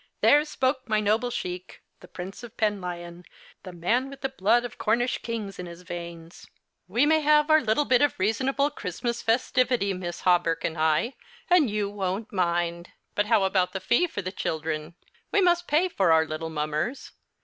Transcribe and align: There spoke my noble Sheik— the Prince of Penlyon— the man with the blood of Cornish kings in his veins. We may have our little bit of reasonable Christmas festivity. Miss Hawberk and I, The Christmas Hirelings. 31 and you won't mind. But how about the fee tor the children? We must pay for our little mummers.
There 0.21 0.43
spoke 0.45 0.89
my 0.89 0.99
noble 0.99 1.29
Sheik— 1.29 1.83
the 1.99 2.07
Prince 2.07 2.41
of 2.41 2.57
Penlyon— 2.57 3.23
the 3.63 3.71
man 3.71 4.09
with 4.09 4.21
the 4.21 4.29
blood 4.29 4.65
of 4.65 4.79
Cornish 4.79 5.19
kings 5.19 5.59
in 5.59 5.67
his 5.67 5.83
veins. 5.83 6.49
We 6.87 7.05
may 7.05 7.19
have 7.19 7.51
our 7.51 7.61
little 7.61 7.85
bit 7.85 8.01
of 8.01 8.17
reasonable 8.17 8.71
Christmas 8.71 9.21
festivity. 9.21 9.93
Miss 9.93 10.21
Hawberk 10.21 10.63
and 10.63 10.75
I, 10.75 11.01
The 11.01 11.05
Christmas 11.05 11.19
Hirelings. 11.19 11.65
31 11.65 11.67
and 11.67 11.69
you 11.69 11.89
won't 11.91 12.33
mind. 12.33 12.89
But 13.13 13.27
how 13.27 13.43
about 13.43 13.73
the 13.73 13.79
fee 13.79 14.07
tor 14.07 14.23
the 14.23 14.31
children? 14.31 14.95
We 15.31 15.39
must 15.39 15.67
pay 15.67 15.87
for 15.87 16.11
our 16.11 16.25
little 16.25 16.49
mummers. 16.49 17.11